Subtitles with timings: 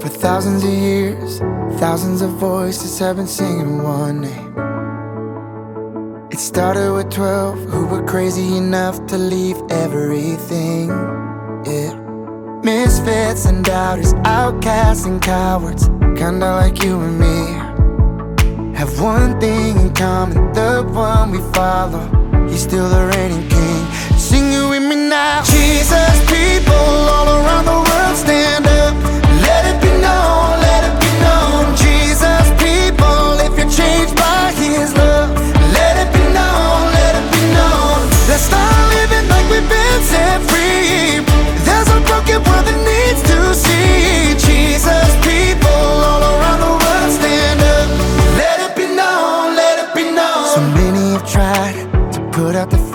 [0.00, 1.40] For thousands of years,
[1.80, 4.54] thousands of voices have been singing one name.
[6.30, 10.88] It started with 12 who were crazy enough to leave everything.
[11.66, 11.94] Yeah.
[12.62, 18.78] Misfits and doubters, outcasts and cowards, kinda like you and me.
[18.78, 22.06] Have one thing in common, the one we follow.
[22.46, 23.77] He's still the reigning king.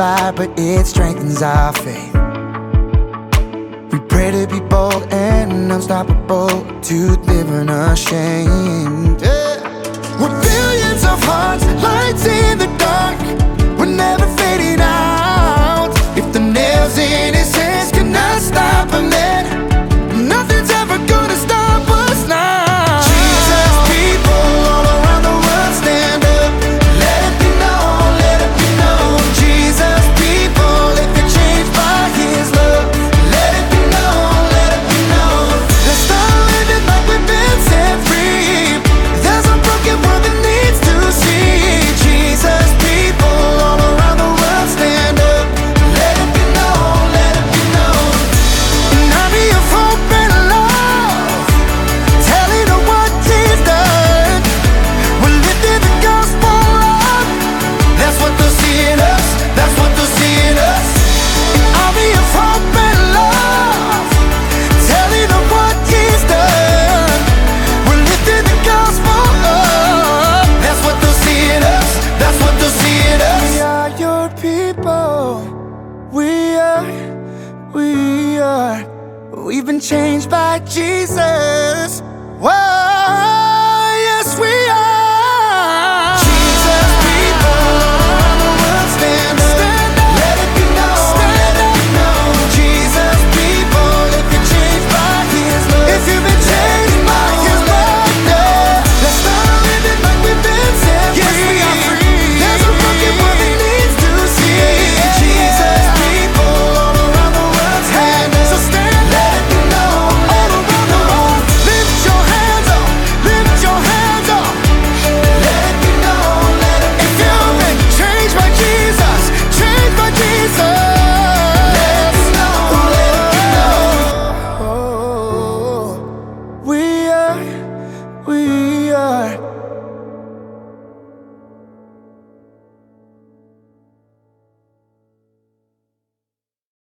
[0.04, 2.14] fight, but it strengthens our faith.
[3.92, 6.56] We pray to be bold and unstoppable,
[6.90, 6.98] to
[7.30, 9.22] live unashamed.
[9.22, 9.62] Yeah.
[10.20, 12.83] We're billions of hearts, lights in the dark.
[77.74, 78.86] we are.
[79.46, 82.02] We've been changed by Jesus.